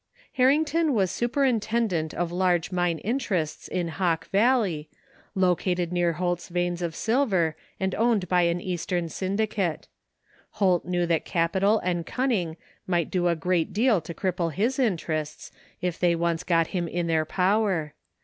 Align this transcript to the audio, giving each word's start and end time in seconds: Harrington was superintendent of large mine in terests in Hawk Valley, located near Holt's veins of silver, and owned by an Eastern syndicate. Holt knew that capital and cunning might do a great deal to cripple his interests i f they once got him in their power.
Harrington 0.33 0.95
was 0.95 1.11
superintendent 1.11 2.11
of 2.15 2.31
large 2.31 2.71
mine 2.71 2.97
in 2.97 3.19
terests 3.19 3.67
in 3.69 3.89
Hawk 3.89 4.27
Valley, 4.31 4.89
located 5.35 5.91
near 5.93 6.13
Holt's 6.13 6.49
veins 6.49 6.81
of 6.81 6.95
silver, 6.95 7.55
and 7.79 7.93
owned 7.93 8.27
by 8.27 8.41
an 8.41 8.59
Eastern 8.59 9.09
syndicate. 9.09 9.87
Holt 10.53 10.85
knew 10.85 11.05
that 11.05 11.23
capital 11.23 11.77
and 11.83 12.03
cunning 12.03 12.57
might 12.87 13.11
do 13.11 13.27
a 13.27 13.35
great 13.35 13.73
deal 13.73 14.01
to 14.01 14.15
cripple 14.15 14.51
his 14.51 14.79
interests 14.79 15.51
i 15.83 15.85
f 15.85 15.99
they 15.99 16.15
once 16.15 16.43
got 16.43 16.69
him 16.73 16.87
in 16.87 17.05
their 17.05 17.23
power. 17.23 17.93